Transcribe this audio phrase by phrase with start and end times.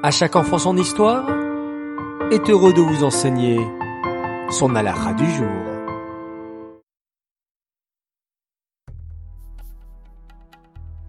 [0.00, 1.28] À chaque enfant son histoire
[2.30, 3.58] est heureux de vous enseigner
[4.48, 5.48] son halakha du jour.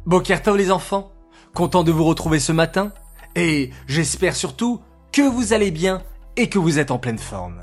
[0.07, 1.11] Bokertov les enfants,
[1.53, 2.91] content de vous retrouver ce matin
[3.35, 4.81] et j'espère surtout
[5.11, 6.01] que vous allez bien
[6.35, 7.61] et que vous êtes en pleine forme.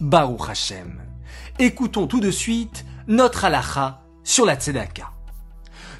[0.00, 1.00] Baruch Hashem.
[1.58, 5.10] Écoutons tout de suite notre halakha sur la tzedaka.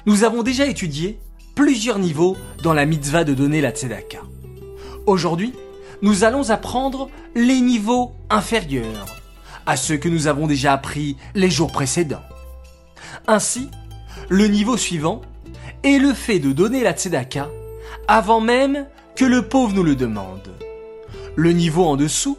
[0.05, 1.19] Nous avons déjà étudié
[1.55, 4.19] plusieurs niveaux dans la mitzvah de donner la tzedaka.
[5.05, 5.53] Aujourd'hui,
[6.01, 9.05] nous allons apprendre les niveaux inférieurs
[9.65, 12.23] à ceux que nous avons déjà appris les jours précédents.
[13.27, 13.69] Ainsi,
[14.29, 15.21] le niveau suivant
[15.83, 17.49] est le fait de donner la tzedaka
[18.07, 20.49] avant même que le pauvre nous le demande.
[21.35, 22.37] Le niveau en dessous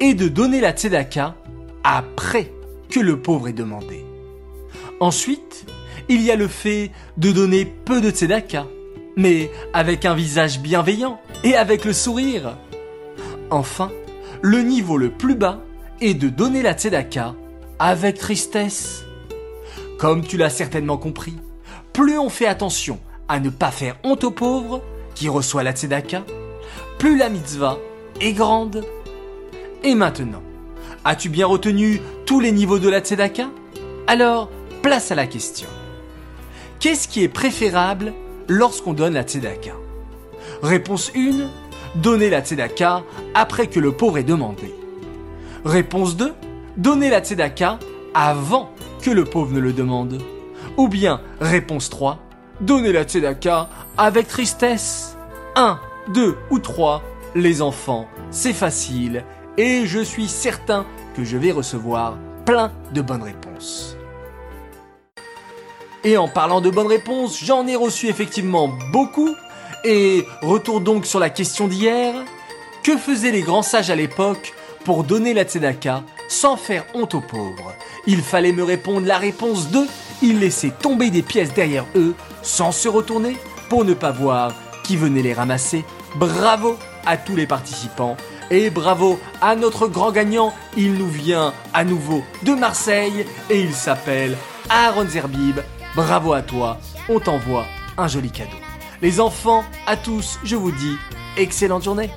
[0.00, 1.34] est de donner la tzedaka
[1.84, 2.52] après
[2.90, 4.04] que le pauvre ait demandé.
[4.98, 5.66] Ensuite,
[6.08, 8.66] il y a le fait de donner peu de tzedaka,
[9.16, 12.56] mais avec un visage bienveillant et avec le sourire.
[13.50, 13.90] Enfin,
[14.42, 15.60] le niveau le plus bas
[16.00, 17.34] est de donner la tzedaka
[17.78, 19.04] avec tristesse.
[19.98, 21.36] Comme tu l'as certainement compris,
[21.92, 24.82] plus on fait attention à ne pas faire honte aux pauvres
[25.14, 26.24] qui reçoit la tzedaka,
[26.98, 27.78] plus la mitzvah
[28.20, 28.84] est grande.
[29.82, 30.42] Et maintenant,
[31.04, 33.48] as-tu bien retenu tous les niveaux de la tzedaka?
[34.06, 34.50] Alors,
[34.82, 35.68] place à la question.
[36.78, 38.14] Qu'est-ce qui est préférable
[38.50, 39.72] lorsqu'on donne la tzedaka
[40.62, 41.48] Réponse 1,
[42.00, 44.74] donner la tzedaka après que le pauvre ait demandé.
[45.64, 46.34] Réponse 2,
[46.76, 47.78] donner la tzedaka
[48.12, 50.20] avant que le pauvre ne le demande.
[50.76, 52.18] Ou bien, réponse 3,
[52.60, 55.16] donner la tzedaka avec tristesse.
[55.54, 55.78] 1,
[56.12, 57.02] 2 ou 3,
[57.36, 59.24] les enfants, c'est facile
[59.56, 60.84] et je suis certain
[61.14, 63.96] que je vais recevoir plein de bonnes réponses.
[66.02, 69.34] Et en parlant de bonnes réponses, j'en ai reçu effectivement beaucoup.
[69.84, 72.14] Et retour donc sur la question d'hier.
[72.82, 77.20] Que faisaient les grands sages à l'époque pour donner la tzedaka sans faire honte aux
[77.20, 77.74] pauvres?
[78.06, 79.86] Il fallait me répondre la réponse 2.
[80.22, 83.36] Ils laissaient tomber des pièces derrière eux sans se retourner
[83.68, 85.84] pour ne pas voir qui venait les ramasser.
[86.16, 88.16] Bravo à tous les participants
[88.50, 90.54] et bravo à notre grand gagnant.
[90.76, 94.36] Il nous vient à nouveau de Marseille et il s'appelle
[94.70, 95.60] Aaron Zerbib.
[95.96, 96.78] Bravo à toi,
[97.08, 97.66] on t'envoie
[97.98, 98.56] un joli cadeau.
[99.02, 100.96] Les enfants, à tous, je vous dis
[101.36, 102.10] excellente journée.